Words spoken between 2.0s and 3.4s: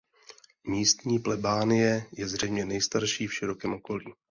je zřejmě nejstarší v